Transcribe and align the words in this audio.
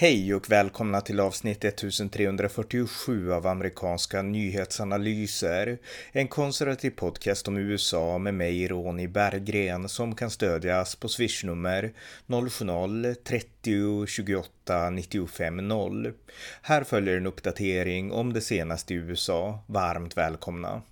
Hej 0.00 0.34
och 0.34 0.50
välkomna 0.50 1.00
till 1.00 1.20
avsnitt 1.20 1.64
1347 1.64 3.32
av 3.32 3.46
amerikanska 3.46 4.22
nyhetsanalyser. 4.22 5.78
En 6.12 6.28
konservativ 6.28 6.90
podcast 6.90 7.48
om 7.48 7.56
USA 7.56 8.18
med 8.18 8.34
mig, 8.34 8.68
Ronny 8.68 9.08
Berggren, 9.08 9.88
som 9.88 10.14
kan 10.14 10.30
stödjas 10.30 10.96
på 10.96 11.08
swishnummer 11.08 11.92
070-30 12.26 14.06
28 14.06 14.90
95 14.90 15.68
0. 15.68 16.12
Här 16.62 16.84
följer 16.84 17.16
en 17.16 17.26
uppdatering 17.26 18.12
om 18.12 18.32
det 18.32 18.40
senaste 18.40 18.94
i 18.94 18.96
USA. 18.96 19.64
Varmt 19.66 20.16
välkomna! 20.16 20.82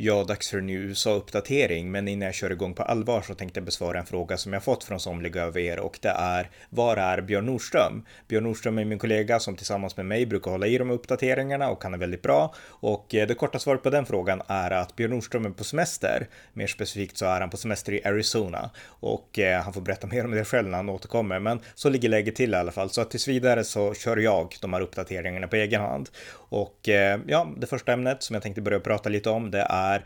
Ja, 0.00 0.24
dags 0.24 0.50
för 0.50 0.58
en 0.58 0.66
ny 0.66 0.76
USA-uppdatering, 0.76 1.90
men 1.90 2.08
innan 2.08 2.26
jag 2.26 2.34
kör 2.34 2.50
igång 2.50 2.74
på 2.74 2.82
allvar 2.82 3.22
så 3.22 3.34
tänkte 3.34 3.60
jag 3.60 3.64
besvara 3.64 3.98
en 3.98 4.06
fråga 4.06 4.36
som 4.36 4.52
jag 4.52 4.64
fått 4.64 4.84
från 4.84 5.00
somliga 5.00 5.46
av 5.46 5.58
er 5.58 5.78
och 5.78 5.98
det 6.02 6.08
är 6.08 6.50
Var 6.70 6.96
är 6.96 7.20
Björn 7.20 7.46
Nordström? 7.46 8.04
Björn 8.28 8.44
Nordström 8.44 8.78
är 8.78 8.84
min 8.84 8.98
kollega 8.98 9.40
som 9.40 9.56
tillsammans 9.56 9.96
med 9.96 10.06
mig 10.06 10.26
brukar 10.26 10.50
hålla 10.50 10.66
i 10.66 10.78
de 10.78 10.90
uppdateringarna 10.90 11.68
och 11.68 11.82
han 11.82 11.94
är 11.94 11.98
väldigt 11.98 12.22
bra. 12.22 12.54
Och 12.68 13.14
eh, 13.14 13.26
det 13.26 13.34
korta 13.34 13.58
svaret 13.58 13.82
på 13.82 13.90
den 13.90 14.06
frågan 14.06 14.42
är 14.46 14.70
att 14.70 14.96
Björn 14.96 15.10
Nordström 15.10 15.46
är 15.46 15.50
på 15.50 15.64
semester. 15.64 16.28
Mer 16.52 16.66
specifikt 16.66 17.18
så 17.18 17.26
är 17.26 17.40
han 17.40 17.50
på 17.50 17.56
semester 17.56 17.92
i 17.92 18.04
Arizona 18.04 18.70
och 18.86 19.38
eh, 19.38 19.62
han 19.62 19.72
får 19.72 19.80
berätta 19.80 20.06
mer 20.06 20.24
om 20.24 20.30
det 20.30 20.44
själv 20.44 20.68
när 20.68 20.76
han 20.76 20.88
återkommer. 20.88 21.38
Men 21.38 21.60
så 21.74 21.88
ligger 21.88 22.08
läget 22.08 22.36
till 22.36 22.52
i 22.52 22.56
alla 22.56 22.72
fall, 22.72 22.90
så 22.90 23.00
att 23.00 23.10
tills 23.10 23.28
vidare 23.28 23.64
så 23.64 23.94
kör 23.94 24.16
jag 24.16 24.54
de 24.60 24.72
här 24.72 24.80
uppdateringarna 24.80 25.48
på 25.48 25.56
egen 25.56 25.80
hand. 25.80 26.08
Och 26.50 26.88
eh, 26.88 27.20
ja, 27.26 27.48
det 27.56 27.66
första 27.66 27.92
ämnet 27.92 28.22
som 28.22 28.34
jag 28.34 28.42
tänkte 28.42 28.60
börja 28.60 28.80
prata 28.80 29.08
lite 29.08 29.30
om, 29.30 29.50
det 29.50 29.66
är 29.70 29.87
är 29.88 30.04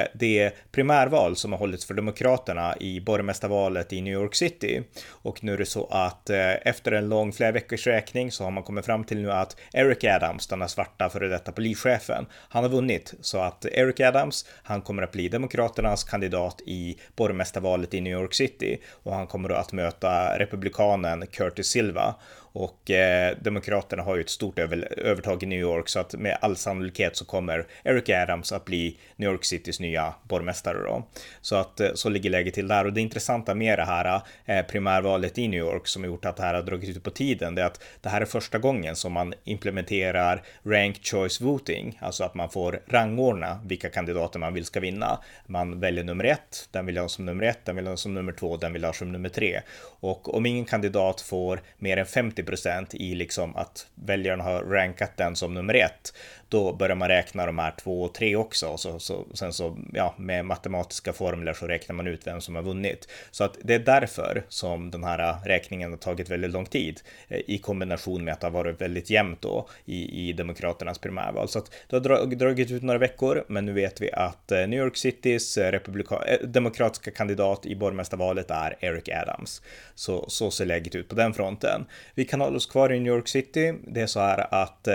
eh, 0.00 0.06
det 0.14 0.52
primärval 0.72 1.36
som 1.36 1.52
har 1.52 1.58
hållits 1.58 1.84
för 1.84 1.94
Demokraterna 1.94 2.74
i 2.80 3.00
borgmästarvalet 3.00 3.92
i 3.92 4.00
New 4.00 4.14
York 4.14 4.34
City. 4.34 4.82
Och 5.08 5.44
nu 5.44 5.52
är 5.52 5.58
det 5.58 5.66
så 5.66 5.86
att 5.90 6.30
eh, 6.30 6.66
efter 6.66 6.92
en 6.92 7.08
lång 7.08 7.32
flera 7.32 7.52
veckors 7.52 7.86
räkning 7.86 8.32
så 8.32 8.44
har 8.44 8.50
man 8.50 8.62
kommit 8.62 8.86
fram 8.86 9.04
till 9.04 9.22
nu 9.22 9.32
att 9.32 9.56
Eric 9.72 10.04
Adams, 10.04 10.46
den 10.46 10.60
här 10.60 10.68
svarta 10.68 11.08
före 11.08 11.28
detta 11.28 11.52
polischefen, 11.52 12.26
han 12.48 12.62
har 12.62 12.70
vunnit. 12.70 13.14
Så 13.20 13.38
att 13.38 13.64
Eric 13.64 14.00
Adams, 14.00 14.46
han 14.62 14.82
kommer 14.82 15.02
att 15.02 15.12
bli 15.12 15.28
Demokraternas 15.28 16.04
kandidat 16.04 16.60
i 16.66 16.96
borgmästarvalet 17.16 17.94
i 17.94 18.00
New 18.00 18.12
York 18.12 18.34
City 18.34 18.80
och 19.02 19.14
han 19.14 19.26
kommer 19.26 19.48
då 19.48 19.54
att 19.54 19.72
möta 19.72 20.38
republikanen 20.38 21.26
Curtis 21.26 21.66
Silva. 21.66 22.14
Och 22.52 22.90
eh, 22.90 23.36
Demokraterna 23.40 24.02
har 24.02 24.16
ju 24.16 24.20
ett 24.20 24.30
stort 24.30 24.58
över, 24.58 24.98
övertag 24.98 25.42
i 25.42 25.46
New 25.46 25.60
York 25.60 25.88
så 25.88 26.00
att 26.00 26.14
med 26.14 26.38
all 26.40 26.56
sannolikhet 26.56 27.16
så 27.16 27.24
kommer 27.24 27.66
Eric 27.84 28.08
Adams 28.08 28.52
att 28.52 28.64
bli 28.64 28.96
New 29.16 29.30
York 29.30 29.44
Citys 29.44 29.80
nya 29.80 30.14
borgmästare 30.22 30.78
då. 30.78 31.06
Så 31.40 31.56
att 31.56 31.80
eh, 31.80 31.88
så 31.94 32.08
ligger 32.08 32.30
läget 32.30 32.54
till 32.54 32.68
där 32.68 32.84
och 32.84 32.92
det 32.92 33.00
intressanta 33.00 33.54
med 33.54 33.78
det 33.78 33.84
här 33.84 34.20
eh, 34.46 34.62
primärvalet 34.62 35.38
i 35.38 35.48
New 35.48 35.60
York 35.60 35.86
som 35.86 36.02
har 36.02 36.08
gjort 36.08 36.24
att 36.24 36.36
det 36.36 36.42
här 36.42 36.54
har 36.54 36.62
dragit 36.62 36.96
ut 36.96 37.02
på 37.02 37.10
tiden 37.10 37.54
det 37.54 37.62
är 37.62 37.66
att 37.66 37.82
det 38.00 38.08
här 38.08 38.20
är 38.20 38.24
första 38.24 38.58
gången 38.58 38.96
som 38.96 39.12
man 39.12 39.34
implementerar 39.44 40.42
ranked 40.62 41.06
choice 41.06 41.40
voting, 41.40 41.98
alltså 42.00 42.24
att 42.24 42.34
man 42.34 42.50
får 42.50 42.82
rangordna 42.86 43.60
vilka 43.64 43.90
kandidater 43.90 44.38
man 44.38 44.54
vill 44.54 44.64
ska 44.64 44.80
vinna. 44.80 45.18
Man 45.46 45.80
väljer 45.80 46.04
nummer 46.04 46.24
ett, 46.24 46.68
den 46.70 46.86
vill 46.86 46.96
jag 46.96 47.02
ha 47.02 47.08
som 47.08 47.26
nummer 47.26 47.44
ett, 47.44 47.64
den 47.64 47.76
vill 47.76 47.84
jag 47.84 47.92
ha 47.92 47.96
som 47.96 48.14
nummer 48.14 48.32
två, 48.32 48.56
den 48.56 48.72
vill 48.72 48.82
jag 48.82 48.88
ha 48.88 48.94
som 48.94 49.12
nummer 49.12 49.28
tre. 49.28 49.60
Och 50.00 50.34
om 50.34 50.46
ingen 50.46 50.64
kandidat 50.64 51.20
får 51.20 51.60
mer 51.78 51.96
än 51.96 52.06
50 52.06 52.39
50 52.42 52.96
i 52.96 53.14
liksom 53.14 53.56
att 53.56 53.86
väljarna 53.94 54.44
har 54.44 54.62
rankat 54.62 55.16
den 55.16 55.36
som 55.36 55.54
nummer 55.54 55.74
ett, 55.74 56.12
då 56.50 56.72
börjar 56.72 56.96
man 56.96 57.08
räkna 57.08 57.46
de 57.46 57.58
här 57.58 57.74
två 57.82 58.02
och 58.02 58.14
tre 58.14 58.36
också. 58.36 58.76
Så, 58.76 58.98
så, 58.98 59.26
sen 59.34 59.52
så, 59.52 59.76
ja, 59.92 60.14
med 60.18 60.44
matematiska 60.44 61.12
formler 61.12 61.52
så 61.52 61.66
räknar 61.66 61.94
man 61.94 62.06
ut 62.06 62.26
vem 62.26 62.40
som 62.40 62.54
har 62.54 62.62
vunnit. 62.62 63.08
Så 63.30 63.44
att 63.44 63.58
det 63.62 63.74
är 63.74 63.78
därför 63.78 64.44
som 64.48 64.90
den 64.90 65.04
här 65.04 65.18
äh, 65.18 65.44
räkningen 65.44 65.90
har 65.90 65.98
tagit 65.98 66.30
väldigt 66.30 66.50
lång 66.50 66.66
tid 66.66 67.00
eh, 67.28 67.40
i 67.46 67.58
kombination 67.58 68.24
med 68.24 68.32
att 68.32 68.40
det 68.40 68.46
har 68.46 68.52
varit 68.52 68.80
väldigt 68.80 69.10
jämnt 69.10 69.42
då 69.42 69.68
i, 69.84 70.28
i 70.28 70.32
Demokraternas 70.32 70.98
primärval. 70.98 71.48
Så 71.48 71.58
att 71.58 71.70
det 71.88 71.96
har 71.96 72.26
dragit 72.36 72.70
ut 72.70 72.82
några 72.82 72.98
veckor, 72.98 73.44
men 73.48 73.66
nu 73.66 73.72
vet 73.72 74.00
vi 74.00 74.12
att 74.12 74.52
eh, 74.52 74.58
New 74.58 74.80
York 74.80 74.96
Citys 74.96 75.58
eh, 75.58 75.72
republika- 75.72 76.24
eh, 76.26 76.46
demokratiska 76.46 77.10
kandidat 77.10 77.66
i 77.66 77.76
borgmästarvalet 77.76 78.50
är 78.50 78.76
Eric 78.80 79.08
Adams. 79.08 79.62
Så, 79.94 80.24
så 80.28 80.50
ser 80.50 80.66
läget 80.66 80.94
ut 80.94 81.08
på 81.08 81.14
den 81.14 81.34
fronten. 81.34 81.84
Vi 82.14 82.24
kan 82.24 82.40
hålla 82.40 82.56
oss 82.56 82.66
kvar 82.66 82.92
i 82.92 83.00
New 83.00 83.12
York 83.14 83.28
City. 83.28 83.74
Det 83.86 84.00
är 84.00 84.06
så 84.06 84.20
här 84.20 84.54
att 84.54 84.88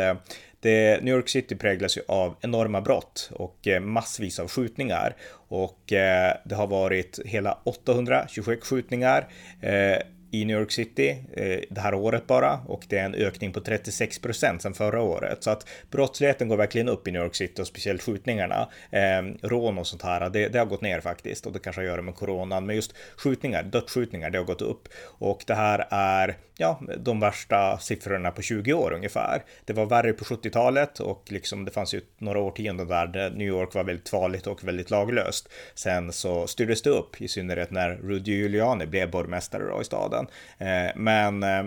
det, 0.65 1.03
New 1.03 1.15
York 1.15 1.29
City 1.29 1.55
präglas 1.55 1.97
ju 1.97 2.01
av 2.07 2.35
enorma 2.41 2.81
brott 2.81 3.29
och 3.33 3.67
eh, 3.67 3.79
massvis 3.81 4.39
av 4.39 4.47
skjutningar. 4.47 5.15
Och 5.47 5.93
eh, 5.93 6.37
det 6.45 6.55
har 6.55 6.67
varit 6.67 7.19
hela 7.25 7.57
826 7.63 8.67
skjutningar. 8.67 9.27
Eh, 9.61 9.97
i 10.41 10.45
New 10.45 10.59
York 10.59 10.71
City 10.71 11.09
eh, 11.33 11.59
det 11.69 11.81
här 11.81 11.93
året 11.93 12.27
bara 12.27 12.59
och 12.67 12.85
det 12.89 12.97
är 12.97 13.05
en 13.05 13.15
ökning 13.15 13.53
på 13.53 13.59
36 13.59 14.19
procent 14.19 14.61
sedan 14.61 14.73
förra 14.73 15.01
året. 15.01 15.43
Så 15.43 15.49
att 15.49 15.67
brottsligheten 15.91 16.47
går 16.47 16.57
verkligen 16.57 16.89
upp 16.89 17.07
i 17.07 17.11
New 17.11 17.21
York 17.21 17.35
City 17.35 17.61
och 17.61 17.67
speciellt 17.67 18.01
skjutningarna. 18.01 18.69
Eh, 18.91 19.23
rån 19.41 19.77
och 19.77 19.87
sånt 19.87 20.01
här, 20.01 20.29
det, 20.29 20.47
det, 20.47 20.59
har 20.59 20.65
gått 20.65 20.81
ner 20.81 20.99
faktiskt 20.99 21.45
och 21.45 21.53
det 21.53 21.59
kanske 21.59 21.81
har 21.81 21.85
att 21.85 21.91
göra 21.91 22.01
med 22.01 22.15
coronan. 22.15 22.65
Men 22.65 22.75
just 22.75 22.93
skjutningar, 23.17 23.63
dödsskjutningar, 23.63 24.29
det 24.29 24.37
har 24.37 24.45
gått 24.45 24.61
upp 24.61 24.87
och 25.19 25.43
det 25.47 25.55
här 25.55 25.87
är 25.89 26.35
ja, 26.57 26.81
de 26.97 27.19
värsta 27.19 27.77
siffrorna 27.77 28.31
på 28.31 28.41
20 28.41 28.73
år 28.73 28.93
ungefär. 28.93 29.43
Det 29.65 29.73
var 29.73 29.85
värre 29.85 30.13
på 30.13 30.25
70-talet 30.25 30.99
och 30.99 31.23
liksom 31.27 31.65
det 31.65 31.71
fanns 31.71 31.93
ju 31.93 32.01
några 32.17 32.39
årtionden 32.39 32.87
där, 32.87 33.07
där 33.07 33.29
New 33.29 33.47
York 33.47 33.73
var 33.73 33.83
väldigt 33.83 34.09
farligt 34.09 34.47
och 34.47 34.63
väldigt 34.63 34.89
laglöst. 34.89 35.49
Sen 35.75 36.11
så 36.11 36.47
styrdes 36.47 36.81
det 36.81 36.89
upp, 36.89 37.21
i 37.21 37.27
synnerhet 37.27 37.71
när 37.71 37.89
Rudy 37.89 38.31
Giuliani 38.31 38.85
blev 38.85 39.11
borgmästare 39.11 39.63
då 39.63 39.81
i 39.81 39.85
staden. 39.85 40.24
Eh, 40.57 40.91
men 40.95 41.43
eh, 41.43 41.65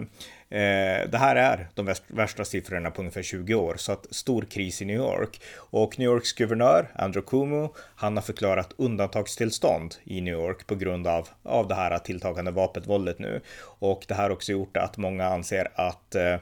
det 1.10 1.18
här 1.18 1.36
är 1.36 1.68
de 1.74 1.94
värsta 2.06 2.44
siffrorna 2.44 2.90
på 2.90 3.02
ungefär 3.02 3.22
20 3.22 3.54
år, 3.54 3.74
så 3.76 3.92
att 3.92 4.06
stor 4.10 4.42
kris 4.42 4.82
i 4.82 4.84
New 4.84 4.96
York. 4.96 5.40
Och 5.56 5.98
New 5.98 6.06
Yorks 6.06 6.32
guvernör, 6.32 6.90
Andrew 6.94 7.30
Cuomo, 7.30 7.74
han 7.96 8.16
har 8.16 8.22
förklarat 8.22 8.74
undantagstillstånd 8.76 9.94
i 10.04 10.20
New 10.20 10.34
York 10.34 10.66
på 10.66 10.74
grund 10.74 11.06
av, 11.06 11.28
av 11.42 11.68
det 11.68 11.74
här 11.74 11.98
tilltagande 11.98 12.50
vapenvåldet 12.50 13.18
nu. 13.18 13.40
Och 13.60 14.04
det 14.08 14.14
här 14.14 14.22
har 14.22 14.30
också 14.30 14.52
gjort 14.52 14.76
att 14.76 14.96
många 14.96 15.26
anser 15.26 15.68
att 15.74 16.14
eh, 16.14 16.36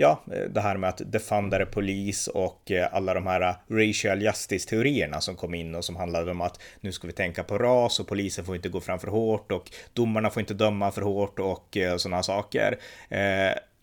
ja, 0.00 0.20
eh, 0.32 0.42
det 0.50 0.60
här 0.60 0.76
med 0.76 0.88
att 0.88 1.12
defundare 1.12 1.66
polis 1.66 2.28
och 2.28 2.70
eh, 2.70 2.94
alla 2.94 3.14
de 3.14 3.26
här 3.26 3.40
eh, 3.40 3.76
racial 3.76 4.22
justice-teorierna 4.22 5.20
som 5.20 5.36
kom 5.36 5.54
in 5.54 5.74
och 5.74 5.84
som 5.84 5.96
handlade 5.96 6.30
om 6.30 6.40
att 6.40 6.60
nu 6.80 6.92
ska 6.92 7.06
vi 7.06 7.12
tänka 7.12 7.44
på 7.44 7.58
ras 7.58 8.00
och 8.00 8.08
polisen 8.08 8.44
får 8.44 8.56
inte 8.56 8.68
gå 8.68 8.80
fram 8.80 8.98
för 8.98 9.08
hårt 9.08 9.52
och 9.52 9.70
domarna 9.92 10.30
får 10.30 10.40
inte 10.40 10.54
döma 10.54 10.90
för 10.90 11.02
hårt 11.02 11.38
och 11.38 11.76
sådana 11.96 12.22
saker. 12.22 12.78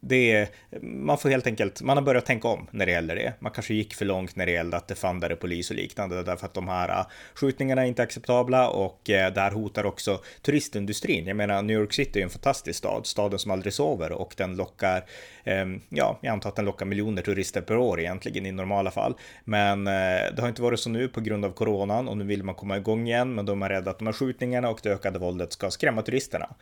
Det 0.07 0.31
är, 0.31 0.47
man 0.81 1.17
får 1.17 1.29
helt 1.29 1.47
enkelt, 1.47 1.81
man 1.81 1.97
har 1.97 2.03
börjat 2.03 2.25
tänka 2.25 2.47
om 2.47 2.67
när 2.71 2.85
det 2.85 2.91
gäller 2.91 3.15
det. 3.15 3.33
Man 3.39 3.51
kanske 3.51 3.73
gick 3.73 3.93
för 3.93 4.05
långt 4.05 4.35
när 4.35 4.45
det 4.45 4.51
gällde 4.51 4.77
att 4.77 4.87
defundare 4.87 5.35
polis 5.35 5.69
och 5.69 5.75
liknande 5.75 6.23
därför 6.23 6.45
att 6.45 6.53
de 6.53 6.67
här 6.67 6.89
äh, 6.89 7.05
skjutningarna 7.33 7.81
är 7.81 7.85
inte 7.85 8.03
acceptabla 8.03 8.69
och 8.69 9.09
äh, 9.09 9.33
där 9.33 9.51
hotar 9.51 9.85
också 9.85 10.21
turistindustrin. 10.41 11.27
Jag 11.27 11.37
menar, 11.37 11.61
New 11.61 11.77
York 11.77 11.93
City 11.93 12.19
är 12.19 12.23
en 12.23 12.29
fantastisk 12.29 12.77
stad, 12.77 13.05
staden 13.05 13.39
som 13.39 13.51
aldrig 13.51 13.73
sover 13.73 14.11
och 14.11 14.33
den 14.37 14.55
lockar, 14.55 15.05
ehm, 15.43 15.81
ja, 15.89 16.19
jag 16.21 16.31
antar 16.31 16.49
att 16.49 16.55
den 16.55 16.65
lockar 16.65 16.85
miljoner 16.85 17.21
turister 17.21 17.61
per 17.61 17.77
år 17.77 17.99
egentligen 17.99 18.45
i 18.45 18.51
normala 18.51 18.91
fall. 18.91 19.15
Men 19.43 19.87
äh, 19.87 19.93
det 20.35 20.37
har 20.39 20.47
inte 20.47 20.61
varit 20.61 20.79
så 20.79 20.89
nu 20.89 21.07
på 21.07 21.21
grund 21.21 21.45
av 21.45 21.51
coronan 21.51 22.07
och 22.07 22.17
nu 22.17 22.23
vill 22.23 22.43
man 22.43 22.55
komma 22.55 22.77
igång 22.77 23.07
igen, 23.07 23.35
men 23.35 23.45
de 23.45 23.61
är 23.61 23.69
rädda 23.69 23.91
att 23.91 23.99
de 23.99 24.05
här 24.05 24.13
skjutningarna 24.13 24.69
och 24.69 24.79
det 24.83 24.89
ökade 24.89 25.19
våldet 25.19 25.53
ska 25.53 25.71
skrämma 25.71 26.01
turisterna. 26.01 26.55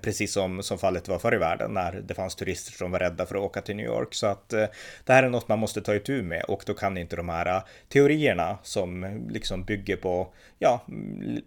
Precis 0.00 0.32
som, 0.32 0.62
som 0.62 0.78
fallet 0.78 1.08
var 1.08 1.18
förr 1.18 1.34
i 1.34 1.38
världen 1.38 1.74
när 1.74 1.92
det 1.92 2.14
fanns 2.14 2.34
turister 2.34 2.72
de 2.84 2.90
var 2.90 2.98
rädda 2.98 3.26
för 3.26 3.34
att 3.34 3.42
åka 3.42 3.60
till 3.60 3.76
New 3.76 3.86
York. 3.86 4.14
Så 4.14 4.26
att 4.26 4.52
eh, 4.52 4.66
det 5.04 5.12
här 5.12 5.22
är 5.22 5.28
något 5.28 5.48
man 5.48 5.58
måste 5.58 5.80
ta 5.80 5.94
itu 5.94 6.22
med 6.22 6.44
och 6.44 6.62
då 6.66 6.74
kan 6.74 6.96
inte 6.96 7.16
de 7.16 7.28
här 7.28 7.46
eh, 7.46 7.62
teorierna 7.88 8.58
som 8.62 9.04
eh, 9.04 9.10
liksom 9.28 9.64
bygger 9.64 9.96
på, 9.96 10.32
ja, 10.58 10.86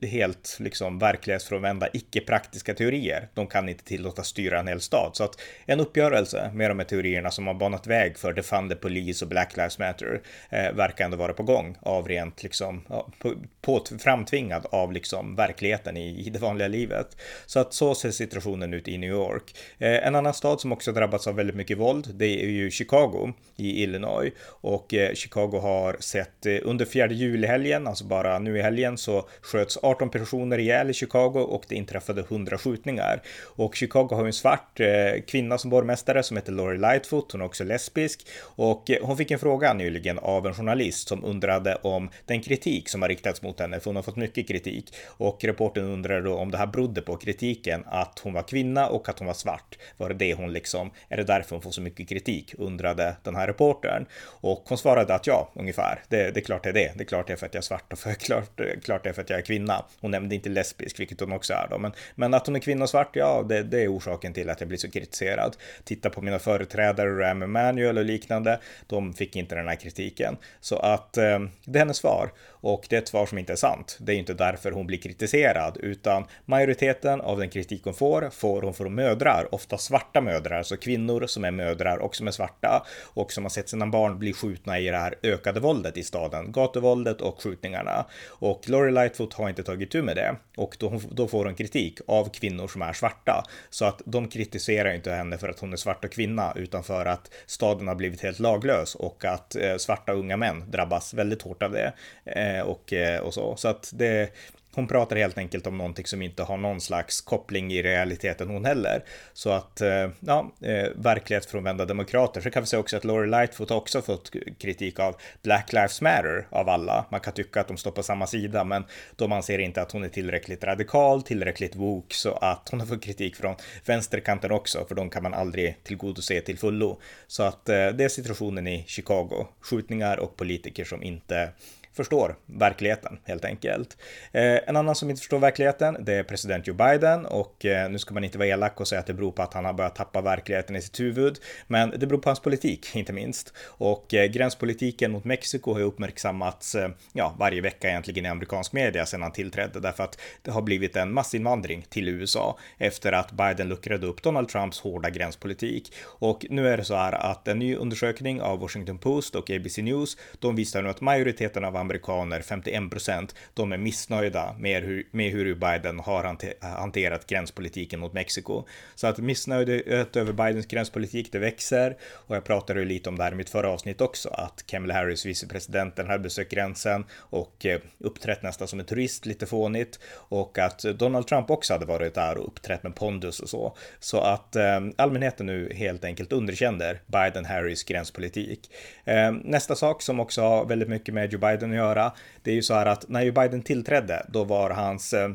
helt 0.02 0.58
liksom 0.60 1.00
verklighetsfrånvända 1.00 1.88
icke-praktiska 1.94 2.74
teorier. 2.74 3.28
De 3.34 3.48
kan 3.48 3.70
inte 3.70 3.84
tillåtas 3.84 4.28
styra 4.28 4.60
en 4.60 4.68
hel 4.68 4.82
stad. 4.82 5.12
Så 5.14 5.24
att 5.24 5.42
en 5.66 5.80
uppgörelse 5.80 6.52
med 6.54 6.70
de 6.72 6.80
här 6.80 6.86
teorierna 6.86 7.32
som 7.32 7.48
har 7.48 7.54
banat 7.54 7.88
väg 7.88 8.18
för 8.18 8.34
Defund 8.34 8.70
the 8.70 8.76
Police 8.76 9.26
och 9.26 9.30
Black 9.30 9.58
Lives 9.58 9.80
Matter 9.80 10.22
eh, 10.50 10.72
verkar 10.74 11.06
ändå 11.06 11.18
vara 11.18 11.34
på 11.34 11.44
gång 11.44 11.78
av 11.82 12.08
rent 12.08 12.44
liksom 12.44 12.82
ja, 12.90 13.08
på, 13.20 13.34
på, 13.62 13.84
framtvingad 14.00 14.66
av 14.72 14.92
liksom 14.92 15.36
verkligheten 15.36 15.98
i, 15.98 16.26
i 16.28 16.30
det 16.30 16.40
vanliga 16.40 16.68
livet. 16.68 17.18
Så 17.46 17.60
att 17.60 17.74
så 17.74 17.96
ser 17.96 18.12
situationen 18.12 18.74
ut 18.74 18.88
i 18.88 18.98
New 18.98 19.10
York. 19.10 19.56
Eh, 19.78 20.08
en 20.08 20.16
annan 20.16 20.34
stad 20.34 20.62
som 20.62 20.72
också 20.72 20.92
drabbats 20.92 21.23
drabbats 21.24 21.28
av 21.28 21.36
väldigt 21.36 21.56
mycket 21.56 21.78
våld, 21.78 22.08
det 22.16 22.44
är 22.44 22.50
ju 22.50 22.72
Chicago 22.72 23.34
i 23.58 23.84
Illinois 23.84 24.34
och 24.62 24.94
eh, 24.94 25.14
Chicago 25.14 25.60
har 25.62 25.98
sett 26.00 26.46
eh, 26.46 26.58
under 26.64 26.86
fjärde 26.86 27.14
julhelgen, 27.14 27.88
alltså 27.88 28.06
bara 28.06 28.40
nu 28.40 28.58
i 28.58 28.62
helgen, 28.62 28.98
så 28.98 29.28
sköts 29.42 29.78
18 29.84 30.10
personer 30.10 30.58
ihjäl 30.58 30.90
i 30.90 30.94
Chicago 30.94 31.40
och 31.40 31.66
det 31.68 31.76
inträffade 31.76 32.22
100 32.22 32.58
skjutningar. 32.58 33.22
Och 33.58 33.76
Chicago 33.76 34.08
har 34.12 34.22
ju 34.22 34.28
en 34.28 34.34
svart 34.34 34.80
eh, 34.80 35.22
kvinna 35.28 35.58
som 35.58 35.70
borgmästare 35.70 36.24
som 36.24 36.38
heter 36.38 36.52
Lori 36.52 36.78
Lightfoot. 36.78 37.32
Hon 37.32 37.42
är 37.42 37.46
också 37.46 37.64
lesbisk 37.64 38.28
och 38.58 38.90
hon 39.02 39.18
fick 39.18 39.32
en 39.32 39.40
fråga 39.40 39.74
nyligen 39.74 40.20
av 40.20 40.48
en 40.48 40.54
journalist 40.54 41.08
som 41.08 41.24
undrade 41.24 41.76
om 41.76 42.10
den 42.26 42.42
kritik 42.42 42.90
som 42.90 43.02
har 43.02 43.10
riktats 43.10 43.42
mot 43.42 43.60
henne, 43.60 43.80
för 43.80 43.86
hon 43.86 43.96
har 43.96 44.04
fått 44.04 44.16
mycket 44.16 44.48
kritik 44.48 44.96
och 45.18 45.44
reporten 45.44 45.84
undrade 45.84 46.22
då 46.22 46.36
om 46.36 46.52
det 46.52 46.58
här 46.58 46.68
berodde 46.68 47.02
på 47.02 47.18
kritiken 47.18 47.84
att 47.86 48.20
hon 48.24 48.34
var 48.34 48.44
kvinna 48.44 48.88
och 48.88 49.10
att 49.10 49.20
hon 49.20 49.28
var 49.28 49.34
svart. 49.34 49.78
Var 49.98 50.10
det 50.10 50.16
det 50.16 50.34
hon 50.34 50.54
liksom, 50.54 50.92
är 51.14 51.18
det 51.18 51.24
därför 51.24 51.56
hon 51.56 51.62
får 51.62 51.72
så 51.72 51.82
mycket 51.82 52.10
kritik? 52.10 52.56
undrade 52.58 53.16
den 53.24 53.36
här 53.36 53.48
reportern 53.48 54.06
och 54.26 54.64
hon 54.66 54.78
svarade 54.78 55.16
att 55.16 55.28
ja, 55.28 55.52
ungefär. 55.56 56.04
Det, 56.08 56.32
det 56.32 56.40
är 56.40 56.44
klart 56.44 56.64
det 56.64 56.70
är 56.70 56.74
det. 56.74 56.92
Det 56.96 57.04
är 57.04 57.06
klart 57.06 57.28
det 57.28 57.34
är 57.34 57.38
för 57.38 57.46
att 57.46 57.54
jag 57.54 57.62
är 57.62 57.66
svart 57.66 57.94
och 57.94 58.00
för 58.00 58.14
klart, 58.20 58.62
klart 58.84 59.04
det 59.04 59.10
är 59.10 59.14
för 59.14 59.22
att 59.22 59.30
jag 59.30 59.40
är 59.40 59.44
kvinna. 59.44 59.86
Hon 60.02 60.12
nämnde 60.12 60.36
inte 60.36 60.50
lesbisk, 60.50 61.00
vilket 61.00 61.20
hon 61.20 61.32
också 61.32 61.54
är 61.54 61.68
då, 61.70 61.78
men, 61.78 61.92
men 62.16 62.34
att 62.34 62.46
hon 62.46 62.56
är 62.56 62.60
kvinna 62.60 62.84
och 62.84 62.90
svart, 62.90 63.10
ja, 63.14 63.46
det, 63.50 63.64
det 63.64 63.84
är 63.84 63.98
orsaken 63.98 64.34
till 64.34 64.50
att 64.50 64.60
jag 64.62 64.68
blir 64.68 64.78
så 64.78 64.92
kritiserad. 64.92 65.58
Titta 65.84 66.10
på 66.10 66.22
mina 66.22 66.40
företrädare, 66.40 67.10
Ram 67.10 67.44
Emanuel 67.44 67.98
och 67.98 68.06
liknande. 68.06 68.60
De 68.88 69.14
fick 69.14 69.36
inte 69.36 69.56
den 69.56 69.68
här 69.68 69.76
kritiken. 69.76 70.38
Så 70.60 70.78
att 70.78 71.18
eh, 71.18 71.40
det 71.66 71.78
är 71.78 71.80
hennes 71.80 71.98
svar. 71.98 72.32
Och 72.64 72.86
det 72.90 72.96
är 72.96 73.02
ett 73.02 73.08
svar 73.08 73.26
som 73.26 73.38
inte 73.38 73.54
är 73.54 73.58
sant. 73.58 73.98
Det 74.02 74.14
är 74.14 74.16
inte 74.16 74.34
därför 74.34 74.72
hon 74.72 74.88
blir 74.88 74.98
kritiserad, 74.98 75.78
utan 75.80 76.26
majoriteten 76.46 77.22
av 77.22 77.40
den 77.40 77.50
kritik 77.50 77.82
hon 77.84 77.94
får, 77.94 78.30
får 78.30 78.62
hon 78.62 78.74
från 78.74 78.96
mödrar, 78.96 79.56
ofta 79.56 79.78
svarta 79.78 80.22
mödrar, 80.22 80.58
alltså 80.58 80.78
kvinnor 80.78 81.28
som 81.28 81.44
är 81.44 81.52
mödrar 81.52 81.98
och 81.98 82.16
som 82.16 82.28
är 82.28 82.32
svarta 82.32 82.86
och 83.04 83.32
som 83.32 83.44
har 83.44 83.50
sett 83.50 83.70
sina 83.70 83.88
barn 83.88 84.20
bli 84.20 84.34
skjutna 84.34 84.80
i 84.80 84.90
det 84.90 84.98
här 84.98 85.16
ökade 85.24 85.60
våldet 85.60 85.98
i 85.98 86.04
staden, 86.04 86.52
gatuvåldet 86.52 87.22
och 87.22 87.42
skjutningarna. 87.42 88.06
Och 88.28 88.70
Lori 88.70 88.92
Lightfoot 88.92 89.34
har 89.34 89.50
inte 89.50 89.64
tagit 89.64 89.92
tur 89.92 90.02
med 90.02 90.16
det 90.16 90.36
och 90.58 90.78
då, 90.80 91.02
då 91.12 91.28
får 91.28 91.46
hon 91.46 91.56
kritik 91.56 92.00
av 92.08 92.30
kvinnor 92.30 92.68
som 92.68 92.82
är 92.82 92.94
svarta. 92.94 93.44
Så 93.70 93.86
att 93.86 94.02
de 94.06 94.28
kritiserar 94.28 94.94
inte 94.94 95.12
henne 95.12 95.38
för 95.38 95.50
att 95.50 95.60
hon 95.60 95.74
är 95.74 95.78
svart 95.78 96.06
och 96.06 96.12
kvinna, 96.12 96.54
utan 96.56 96.84
för 96.84 97.06
att 97.06 97.34
staden 97.46 97.88
har 97.88 97.96
blivit 97.96 98.22
helt 98.22 98.40
laglös 98.40 98.96
och 98.96 99.26
att 99.26 99.56
eh, 99.56 99.78
svarta 99.78 100.14
unga 100.14 100.38
män 100.38 100.72
drabbas 100.72 101.14
väldigt 101.14 101.42
hårt 101.42 101.64
av 101.64 101.72
det. 101.72 101.94
Eh, 102.26 102.53
och, 102.62 102.94
eh, 102.94 103.20
och 103.20 103.34
så. 103.34 103.56
Så 103.56 103.68
att 103.68 103.92
det, 103.96 104.32
hon 104.76 104.88
pratar 104.88 105.16
helt 105.16 105.38
enkelt 105.38 105.68
om 105.68 105.78
någonting 105.78 106.06
som 106.06 106.22
inte 106.22 106.44
har 106.44 106.58
någon 106.58 106.82
slags 106.82 107.22
koppling 107.22 107.74
i 107.74 107.84
realiteten 107.84 108.50
hon 108.50 108.66
heller. 108.66 109.04
Så 109.34 109.50
att, 109.50 109.82
eh, 109.82 110.10
ja, 110.20 110.52
eh, 110.62 110.88
verklighetsfrånvända 110.96 111.86
demokrater. 111.86 112.42
Så 112.42 112.50
kan 112.50 112.64
vi 112.64 112.68
säga 112.68 112.80
också 112.80 112.98
att 112.98 113.04
Lori 113.04 113.30
Lightfoot 113.30 113.72
också 113.72 114.02
fått 114.02 114.32
kritik 114.60 115.00
av 115.00 115.16
Black 115.42 115.74
Lives 115.74 116.02
Matter 116.02 116.48
av 116.50 116.70
alla. 116.70 117.06
Man 117.12 117.20
kan 117.20 117.34
tycka 117.34 117.62
att 117.62 117.68
de 117.68 117.78
står 117.78 117.92
på 117.92 118.04
samma 118.04 118.28
sida, 118.28 118.64
men 118.64 118.86
de 119.16 119.32
anser 119.32 119.60
inte 119.60 119.82
att 119.82 119.92
hon 119.92 120.04
är 120.04 120.10
tillräckligt 120.10 120.64
radikal, 120.64 121.24
tillräckligt 121.24 121.76
woke, 121.76 122.16
så 122.16 122.32
att 122.32 122.68
hon 122.72 122.80
har 122.80 122.88
fått 122.88 123.04
kritik 123.04 123.36
från 123.36 123.56
vänsterkanten 123.86 124.52
också, 124.52 124.86
för 124.86 124.96
de 124.96 125.10
kan 125.10 125.24
man 125.24 125.34
aldrig 125.34 125.84
tillgodose 125.84 126.42
till 126.42 126.58
fullo. 126.58 127.00
Så 127.28 127.44
att 127.44 127.66
det 127.66 128.04
är 128.04 128.10
situationen 128.10 128.68
i 128.68 128.84
Chicago. 128.88 129.48
Skjutningar 129.62 130.18
och 130.18 130.38
politiker 130.38 130.86
som 130.86 131.04
inte 131.04 131.50
förstår 131.94 132.36
verkligheten 132.46 133.20
helt 133.24 133.46
enkelt. 133.46 133.98
Eh, 134.32 134.70
en 134.70 134.76
annan 134.76 134.96
som 134.96 135.10
inte 135.10 135.20
förstår 135.20 135.40
verkligheten, 135.40 135.98
det 136.00 136.14
är 136.14 136.24
president 136.24 136.68
Joe 136.68 136.76
Biden 136.76 137.26
och 137.26 137.66
eh, 137.66 137.90
nu 137.90 138.00
ska 138.00 138.14
man 138.14 138.24
inte 138.24 138.38
vara 138.38 138.48
elak 138.48 138.82
och 138.82 138.88
säga 138.88 139.00
att 139.00 139.08
det 139.08 139.14
beror 139.14 139.32
på 139.32 139.42
att 139.42 139.54
han 139.54 139.66
har 139.66 139.74
börjat 139.74 139.96
tappa 139.96 140.22
verkligheten 140.22 140.76
i 140.76 140.82
sitt 140.82 141.00
huvud, 141.00 141.40
men 141.68 141.90
det 141.90 142.08
beror 142.08 142.20
på 142.20 142.30
hans 142.30 142.40
politik, 142.40 142.88
inte 142.96 143.14
minst. 143.14 143.54
Och 143.66 144.14
eh, 144.14 144.26
gränspolitiken 144.26 145.12
mot 145.12 145.24
Mexiko 145.24 145.74
har 145.74 145.80
ju 145.80 145.86
uppmärksammats, 145.86 146.76
eh, 146.76 146.90
ja, 147.14 147.36
varje 147.40 147.62
vecka 147.62 147.90
egentligen 147.90 148.26
i 148.26 148.30
amerikansk 148.30 148.74
media 148.74 149.06
sedan 149.06 149.22
han 149.22 149.32
tillträdde, 149.32 149.80
därför 149.80 150.04
att 150.04 150.20
det 150.42 150.52
har 150.52 150.62
blivit 150.62 150.96
en 150.96 151.14
massinvandring 151.14 151.86
till 151.90 152.10
USA 152.10 152.58
efter 152.78 153.12
att 153.12 153.32
Biden 153.32 153.70
luckrade 153.70 154.08
upp 154.08 154.22
Donald 154.22 154.50
Trumps 154.50 154.80
hårda 154.80 155.10
gränspolitik. 155.10 155.94
Och 156.04 156.46
nu 156.50 156.68
är 156.68 156.78
det 156.78 156.84
så 156.84 156.96
här 156.96 157.14
att 157.14 157.48
en 157.48 157.60
ny 157.60 157.76
undersökning 157.76 158.42
av 158.42 158.60
Washington 158.60 158.98
Post 158.98 159.36
och 159.36 159.50
ABC 159.50 159.78
News, 159.78 160.18
de 160.40 160.56
visar 160.56 160.82
nu 160.82 160.90
att 160.90 161.02
majoriteten 161.02 161.66
av 161.66 161.83
amerikaner, 161.84 162.42
51 162.42 162.92
procent, 162.92 163.36
de 163.54 163.72
är 163.72 163.78
missnöjda 163.78 164.56
med 164.60 164.84
hur, 164.84 165.08
med 165.12 165.32
hur 165.32 165.56
Biden 165.56 166.00
har 166.00 166.38
hanterat 166.62 167.28
gränspolitiken 167.28 168.00
mot 168.00 168.14
Mexiko. 168.14 168.64
Så 168.96 169.08
att 169.08 169.18
missnöjet 169.18 170.16
över 170.16 170.34
Bidens 170.34 170.66
gränspolitik, 170.66 171.32
det 171.32 171.40
växer. 171.40 171.98
Och 172.28 172.36
jag 172.36 172.44
pratade 172.44 172.80
ju 172.80 172.86
lite 172.86 173.10
om 173.10 173.18
det 173.18 173.24
här 173.24 173.32
i 173.32 173.36
mitt 173.36 173.50
förra 173.50 173.70
avsnitt 173.70 174.02
också, 174.02 174.30
att 174.30 174.64
Kamala 174.68 174.94
Harris, 174.94 175.26
vicepresidenten, 175.26 176.08
hade 176.08 176.20
besökt 176.20 176.52
gränsen 176.52 177.06
och 177.18 177.66
eh, 177.66 177.80
uppträtt 178.00 178.44
nästan 178.44 178.68
som 178.68 178.80
en 178.80 178.86
turist, 178.86 179.26
lite 179.26 179.46
fånigt. 179.46 180.00
Och 180.14 180.60
att 180.60 180.80
Donald 180.80 181.28
Trump 181.28 181.50
också 181.50 181.74
hade 181.74 181.86
varit 181.86 182.14
där 182.14 182.38
och 182.38 182.48
uppträtt 182.48 182.84
med 182.84 182.96
pondus 182.96 183.40
och 183.40 183.50
så. 183.50 183.76
Så 184.00 184.22
att 184.22 184.56
eh, 184.56 184.80
allmänheten 184.96 185.46
nu 185.46 185.74
helt 185.74 186.06
enkelt 186.06 186.32
underkänner 186.32 187.02
Biden-Harris 187.08 187.84
gränspolitik. 187.84 188.72
Eh, 189.06 189.32
nästa 189.32 189.76
sak 189.76 190.02
som 190.02 190.20
också 190.20 190.42
har 190.42 190.66
väldigt 190.66 190.90
mycket 190.90 191.14
med 191.14 191.34
Joe 191.34 191.40
Biden 191.40 191.73
att 191.74 191.78
göra. 191.78 192.12
Det 192.44 192.52
är 192.52 192.56
ju 192.56 192.62
så 192.62 192.74
här 192.74 192.86
att 192.86 193.10
när 193.10 193.32
Biden 193.32 193.62
tillträdde, 193.62 194.26
då 194.30 194.44
var 194.44 194.70
hans 194.70 195.14
eh, 195.14 195.30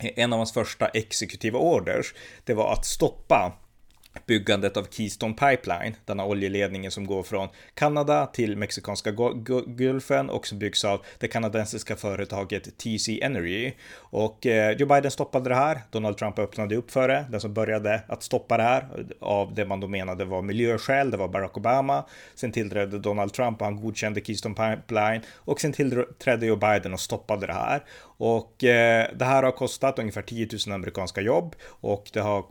en 0.00 0.32
av 0.32 0.38
hans 0.38 0.52
första 0.52 0.88
exekutiva 0.88 1.58
orders, 1.58 2.14
det 2.44 2.54
var 2.54 2.72
att 2.72 2.86
stoppa 2.86 3.52
byggandet 4.26 4.76
av 4.76 4.86
Keystone 4.90 5.34
Pipeline, 5.34 5.96
denna 6.04 6.24
oljeledningen 6.24 6.90
som 6.90 7.06
går 7.06 7.22
från 7.22 7.48
Kanada 7.74 8.26
till 8.26 8.56
mexikanska 8.56 9.12
gulfen 9.66 10.30
och 10.30 10.46
som 10.46 10.58
byggs 10.58 10.84
av 10.84 11.04
det 11.18 11.28
kanadensiska 11.28 11.96
företaget 11.96 12.78
TC 12.78 13.22
Energy. 13.22 13.72
Och 13.96 14.46
eh, 14.46 14.72
Joe 14.72 14.86
Biden 14.88 15.10
stoppade 15.10 15.48
det 15.48 15.54
här. 15.54 15.80
Donald 15.90 16.16
Trump 16.16 16.38
öppnade 16.38 16.76
upp 16.76 16.90
för 16.90 17.08
det. 17.08 17.24
Den 17.30 17.40
som 17.40 17.54
började 17.54 18.02
att 18.08 18.22
stoppa 18.22 18.56
det 18.56 18.62
här 18.62 18.88
av 19.20 19.54
det 19.54 19.64
man 19.64 19.80
då 19.80 19.88
menade 19.88 20.24
var 20.24 20.42
miljöskäl, 20.42 21.10
det 21.10 21.16
var 21.16 21.28
Barack 21.28 21.56
Obama. 21.56 22.04
Sen 22.34 22.52
tillträdde 22.52 22.98
Donald 22.98 23.32
Trump 23.32 23.60
och 23.60 23.66
han 23.66 23.80
godkände 23.80 24.20
Keystone 24.20 24.54
Pipeline 24.54 25.22
och 25.34 25.60
sen 25.60 25.72
tillträdde 25.72 26.46
Joe 26.46 26.56
Biden 26.56 26.92
och 26.92 27.00
stoppade 27.00 27.46
det 27.46 27.52
här. 27.52 27.84
Och 28.18 28.64
eh, 28.64 29.06
det 29.14 29.24
här 29.24 29.42
har 29.42 29.52
kostat 29.52 29.98
ungefär 29.98 30.22
10 30.22 30.48
000 30.66 30.74
amerikanska 30.74 31.20
jobb 31.20 31.56
och 31.64 32.10
det 32.12 32.20
har 32.20 32.44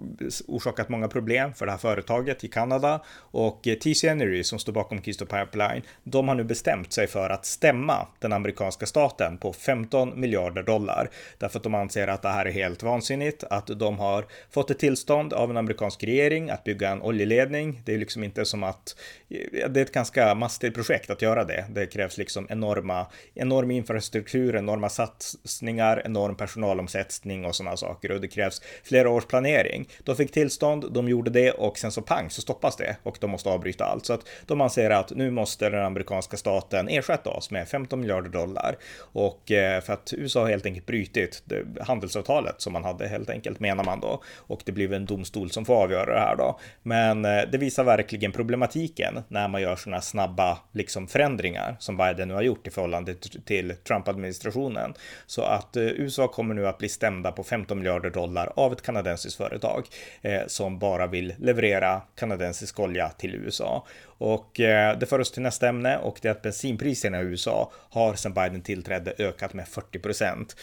orsakat 0.48 0.90
många 0.90 1.08
problem 1.08 1.54
för 1.54 1.66
det 1.66 1.72
här 1.72 1.80
företaget 1.80 2.44
i 2.44 2.48
Kanada. 2.48 3.04
Och 3.18 3.68
eh, 3.68 3.76
TC 3.76 4.08
Energy 4.08 4.44
som 4.44 4.60
står 4.60 4.74
bakom 4.74 5.02
Keystone 5.02 5.30
Pipeline, 5.30 5.82
de 6.04 6.28
har 6.28 6.36
nu 6.36 6.44
bestämt 6.44 6.94
sig 6.94 7.08
för 7.08 7.30
att 7.30 7.46
stämma 7.46 8.08
den 8.20 8.34
amerikanska 8.34 8.86
staten 8.86 9.38
på 9.38 9.54
15 9.54 10.20
miljarder 10.20 10.64
dollar. 10.64 11.10
Därför 11.38 11.60
att 11.60 11.64
de 11.64 11.76
anser 11.76 12.08
att 12.08 12.22
det 12.22 12.30
här 12.30 12.46
är 12.46 12.52
helt 12.52 12.84
vansinnigt, 12.84 13.44
att 13.44 13.68
de 13.68 14.00
har 14.00 14.26
fått 14.50 14.72
ett 14.72 14.80
tillstånd 14.80 15.34
av 15.34 15.50
en 15.50 15.58
amerikansk 15.58 16.04
regering 16.04 16.50
att 16.50 16.64
bygga 16.64 16.90
en 16.90 17.02
oljeledning. 17.02 17.82
Det 17.86 17.94
är 17.94 17.98
liksom 17.98 18.24
inte 18.24 18.46
som 18.46 18.64
att 18.64 18.96
eh, 19.30 19.70
det 19.70 19.80
är 19.80 19.86
ett 19.86 19.94
ganska 19.94 20.36
mastigt 20.36 20.76
projekt 20.76 21.10
att 21.10 21.22
göra 21.22 21.44
det. 21.44 21.66
Det 21.70 21.86
krävs 21.86 22.18
liksom 22.18 22.48
enorma, 22.50 23.08
enorm 23.34 23.72
infrastruktur, 23.72 24.56
enorma 24.56 24.90
sats, 24.90 25.38
satsningar, 25.58 26.02
enorm 26.06 26.36
personalomsättning 26.36 27.46
och 27.46 27.56
sådana 27.56 27.78
saker 27.78 28.12
och 28.12 28.22
det 28.22 28.28
krävs 28.28 28.62
flera 28.84 29.10
års 29.10 29.26
planering. 29.26 29.88
De 30.04 30.16
fick 30.16 30.32
tillstånd, 30.32 30.86
de 30.92 31.10
gjorde 31.10 31.32
det 31.32 31.52
och 31.52 31.78
sen 31.78 31.92
så 31.92 32.02
pang 32.02 32.30
så 32.30 32.42
stoppas 32.42 32.76
det 32.76 32.96
och 33.04 33.18
de 33.22 33.32
måste 33.32 33.50
avbryta 33.50 33.86
allt. 33.86 34.06
Så 34.06 34.14
att 34.14 34.28
de 34.46 34.62
anser 34.62 34.90
att 34.90 35.12
nu 35.16 35.32
måste 35.32 35.70
den 35.70 35.86
amerikanska 35.86 36.38
staten 36.38 36.88
ersätta 36.90 37.30
oss 37.30 37.52
med 37.52 37.68
15 37.68 38.00
miljarder 38.00 38.30
dollar 38.30 38.76
och 39.14 39.52
eh, 39.52 39.82
för 39.82 39.94
att 39.94 40.14
USA 40.18 40.42
har 40.42 40.50
helt 40.50 40.66
enkelt 40.66 40.86
brutit 40.86 41.44
handelsavtalet 41.82 42.62
som 42.62 42.74
man 42.74 42.84
hade 42.84 43.08
helt 43.08 43.30
enkelt 43.30 43.60
menar 43.60 43.84
man 43.84 44.00
då 44.00 44.24
och 44.48 44.62
det 44.66 44.72
blir 44.72 44.94
en 44.94 45.06
domstol 45.06 45.52
som 45.52 45.66
får 45.66 45.76
avgöra 45.76 46.14
det 46.14 46.20
här 46.20 46.36
då. 46.36 46.60
Men 46.84 47.26
eh, 47.26 47.42
det 47.52 47.58
visar 47.58 47.84
verkligen 47.84 48.32
problematiken 48.32 49.24
när 49.28 49.48
man 49.48 49.62
gör 49.62 49.76
sådana 49.76 50.02
snabba 50.02 50.58
liksom 50.72 51.08
förändringar 51.08 51.76
som 51.80 51.98
Biden 51.98 52.28
nu 52.28 52.34
har 52.34 52.42
gjort 52.42 52.68
i 52.68 52.70
förhållande 52.70 53.16
till 53.46 53.74
Trump-administrationen. 53.88 54.94
Så 55.26 55.47
att 55.48 55.78
eh, 55.78 55.84
USA 55.84 56.28
kommer 56.28 56.54
nu 56.54 56.68
att 56.68 56.78
bli 56.78 56.90
stämda 56.90 57.32
på 57.32 57.44
15 57.44 57.78
miljarder 57.78 58.10
dollar 58.10 58.54
av 58.56 58.74
ett 58.74 58.82
kanadensiskt 58.82 59.38
företag 59.38 59.88
eh, 60.22 60.42
som 60.48 60.80
bara 60.80 61.08
vill 61.08 61.34
leverera 61.40 62.02
kanadensisk 62.16 62.80
olja 62.80 63.10
till 63.10 63.36
USA. 63.36 63.86
Och 64.06 64.60
eh, 64.60 64.98
det 64.98 65.06
för 65.06 65.20
oss 65.20 65.32
till 65.32 65.42
nästa 65.42 65.68
ämne 65.68 65.98
och 65.98 66.20
det 66.22 66.28
är 66.28 66.32
att 66.32 66.42
bensinpriserna 66.42 67.22
i 67.22 67.24
USA 67.24 67.72
har 67.74 68.14
sedan 68.14 68.34
Biden 68.34 68.62
tillträdde 68.62 69.14
ökat 69.18 69.54
med 69.54 69.68
40 69.68 70.00
procent 70.00 70.56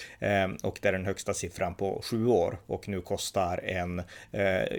och 0.63 0.79
det 0.83 0.89
är 0.89 0.93
den 0.93 1.07
högsta 1.07 1.35
siffran 1.35 1.75
på 1.75 2.03
sju 2.05 2.27
år 2.27 2.59
och 2.67 2.89
nu 2.89 3.01
kostar 3.01 3.61
en, 3.65 4.03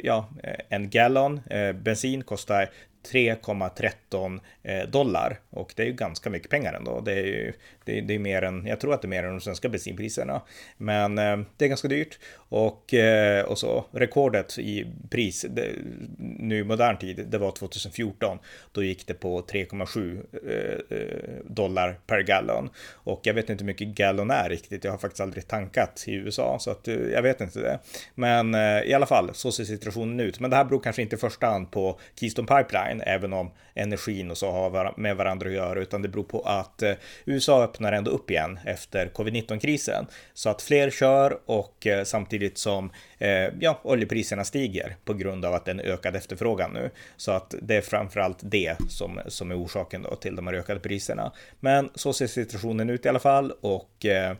ja, 0.04 0.30
en 0.70 0.90
gallon 0.90 1.42
bensin 1.84 2.24
kostar 2.24 2.70
3,13 3.06 4.40
eh, 4.64 4.90
dollar 4.90 5.40
och 5.50 5.74
det 5.76 5.84
är 5.84 5.88
ju 5.88 5.94
ganska 5.94 6.30
mycket 6.30 6.50
pengar 6.50 6.74
ändå. 6.74 7.02
Det 7.02 7.12
är 7.12 7.26
ju 7.26 7.54
det, 7.84 8.02
det 8.02 8.16
är 8.16 8.20
mer 8.20 8.42
än, 8.42 8.68
jag 8.68 8.80
tror 8.80 8.94
att 8.94 9.02
det 9.02 9.06
är 9.06 9.10
mer 9.10 9.24
än 9.24 9.32
de 9.32 9.42
svenska 9.42 9.70
bensinpriserna, 9.70 10.42
men 10.78 11.18
eh, 11.18 11.38
det 11.58 11.66
är 11.66 11.70
ganska 11.70 11.88
dyrt 11.88 12.20
och, 12.50 12.94
eh, 12.94 13.46
och 13.46 13.58
så 13.58 13.86
rekordet 13.92 14.60
i 14.60 14.86
pris 15.10 15.46
det, 15.50 15.70
nu 16.18 16.60
i 16.60 16.64
modern 16.64 16.98
tid, 16.98 17.26
det 17.30 17.38
var 17.38 17.52
2014. 17.52 18.38
Då 18.72 18.84
gick 18.84 19.08
det 19.08 19.14
på 19.14 19.42
3,7 19.42 20.26
eh, 20.48 20.98
eh, 20.98 21.46
dollar 21.46 22.00
per 22.08 22.22
gallon 22.22 22.70
och 22.94 23.20
jag 23.24 23.34
vet 23.34 23.50
inte 23.50 23.64
hur 23.64 23.68
mycket 23.68 23.88
gallon 23.88 24.32
är 24.32 24.50
riktigt. 24.50 24.84
Jag 24.84 24.92
har 24.92 24.98
faktiskt 24.98 25.22
aldrig 25.22 25.48
tankat 25.48 26.04
i 26.08 26.14
USA 26.14 26.58
så 26.60 26.72
att 26.72 26.88
jag 26.88 27.22
vet 27.22 27.42
inte 27.42 27.60
det. 27.60 27.80
Men 28.16 28.56
i 28.86 28.94
alla 28.94 29.06
fall 29.06 29.30
så 29.34 29.52
ser 29.52 29.64
situationen 29.64 30.20
ut. 30.20 30.40
Men 30.40 30.50
det 30.50 30.56
här 30.56 30.64
beror 30.64 30.80
kanske 30.80 31.02
inte 31.02 31.16
i 31.16 31.20
första 31.20 31.48
hand 31.48 31.72
på 31.72 32.00
Keystone 32.20 32.48
Pipeline 32.48 32.95
online, 32.96 33.02
även 33.06 33.34
om 33.34 33.52
energin 33.76 34.32
och 34.32 34.38
så 34.38 34.52
har 34.52 34.94
med 34.98 35.16
varandra 35.16 35.48
att 35.48 35.54
göra, 35.54 35.80
utan 35.80 36.02
det 36.02 36.08
beror 36.08 36.24
på 36.24 36.42
att 36.42 36.82
eh, 36.82 36.94
USA 37.26 37.64
öppnar 37.64 37.94
ändå 37.94 38.12
upp 38.12 38.32
igen 38.32 38.60
efter 38.66 39.08
covid-19-krisen. 39.08 40.06
Så 40.34 40.50
att 40.50 40.62
fler 40.62 40.90
kör 40.90 41.40
och 41.46 41.88
eh, 41.88 42.04
samtidigt 42.04 42.58
som 42.58 42.92
eh, 43.20 43.50
ja, 43.60 43.80
oljepriserna 43.84 44.44
stiger 44.44 44.96
på 45.06 45.14
grund 45.14 45.46
av 45.46 45.54
att 45.54 45.66
det 45.66 45.72
är 45.72 45.76
en 45.76 45.92
ökad 45.92 46.16
efterfrågan 46.16 46.72
nu. 46.74 46.90
Så 47.18 47.32
att 47.32 47.56
det 47.62 47.76
är 47.76 47.82
framförallt 47.82 48.40
det 48.42 48.76
som, 48.90 49.20
som 49.28 49.52
är 49.52 49.56
orsaken 49.56 50.02
då 50.02 50.16
till 50.16 50.36
de 50.36 50.48
här 50.48 50.54
ökade 50.54 50.80
priserna. 50.80 51.32
Men 51.60 51.90
så 51.96 52.14
ser 52.14 52.28
situationen 52.28 52.90
ut 52.90 53.06
i 53.06 53.10
alla 53.10 53.20
fall 53.20 53.52
och 53.62 54.06
eh, 54.06 54.36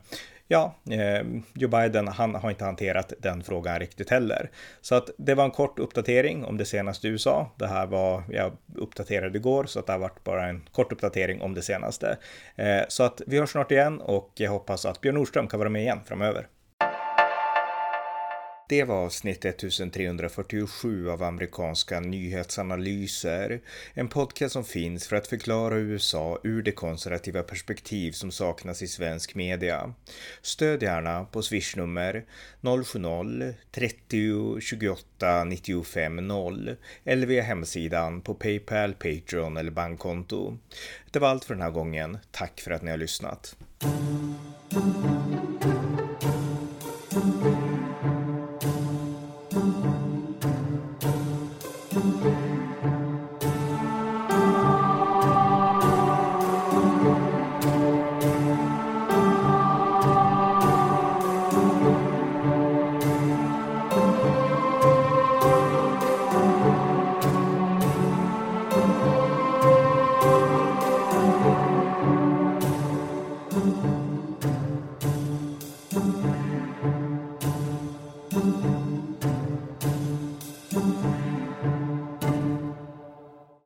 ja, 0.48 0.76
eh, 0.90 1.26
Joe 1.54 1.70
Biden, 1.70 2.08
han 2.08 2.36
har 2.36 2.50
inte 2.50 2.66
hanterat 2.66 3.14
den 3.20 3.44
frågan 3.44 3.80
riktigt 3.80 4.10
heller. 4.10 4.50
Så 4.82 4.96
att 4.96 5.10
det 5.18 5.36
var 5.36 5.44
en 5.44 5.52
kort 5.52 5.80
uppdatering 5.80 6.46
om 6.46 6.58
det 6.58 6.66
senaste 6.66 7.08
i 7.08 7.12
USA. 7.12 7.52
Det 7.56 7.68
här 7.68 7.86
var, 7.86 8.24
jag 8.30 8.52
uppdaterade 8.76 9.38
igår, 9.38 9.66
så 9.66 9.80
att 9.80 9.86
det 9.86 9.92
har 9.92 10.00
varit 10.00 10.24
bara 10.24 10.48
en 10.48 10.70
kort 10.72 10.92
uppdatering 10.92 11.42
om 11.42 11.54
det 11.54 11.62
senaste. 11.62 12.18
Eh, 12.56 12.82
så 12.88 13.04
att 13.04 13.22
vi 13.28 13.40
hörs 13.40 13.50
snart 13.50 13.72
igen 13.72 14.02
och 14.02 14.32
jag 14.36 14.52
hoppas 14.52 14.86
att 14.86 15.02
Björn 15.02 15.16
Nordström 15.16 15.48
kan 15.48 15.60
vara 15.60 15.70
med 15.70 15.82
igen 15.82 16.00
framöver. 16.06 16.48
Det 18.70 18.84
var 18.84 18.96
avsnitt 18.96 19.46
1347 19.46 21.10
av 21.10 21.24
amerikanska 21.24 22.00
nyhetsanalyser. 22.00 23.62
En 23.94 24.08
podcast 24.08 24.54
som 24.54 24.64
finns 24.64 25.08
för 25.08 25.16
att 25.16 25.28
förklara 25.28 25.78
USA 25.78 26.40
ur 26.44 26.64
det 26.64 26.72
konservativa 26.72 27.44
perspektiv 27.44 28.12
som 28.12 28.32
saknas 28.32 28.82
i 28.82 28.88
svensk 28.88 29.36
media. 29.36 29.94
Stöd 30.42 30.84
gärna 30.84 31.26
på 31.26 31.42
swishnummer 31.42 32.26
070-30 32.62 34.60
28 34.60 35.44
95 35.44 36.28
0 36.28 36.76
eller 37.04 37.28
via 37.28 37.44
hemsidan 37.44 38.22
på 38.22 38.34
Paypal, 38.34 38.94
Patreon 38.94 39.58
eller 39.58 39.72
bankkonto. 39.72 40.58
Det 41.12 41.20
var 41.20 41.30
allt 41.30 41.46
för 41.46 41.54
den 41.54 41.64
här 41.64 41.72
gången. 41.72 42.18
Tack 42.32 42.62
för 42.62 42.72
att 42.72 42.82
ni 42.82 42.92
har 42.92 42.98
lyssnat. 42.98 43.56